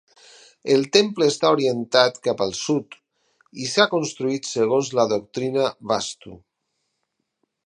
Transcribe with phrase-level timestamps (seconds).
[0.75, 2.97] El temple està orientat cap al sud
[3.65, 6.39] i s'ha construït segons la doctrina vastu.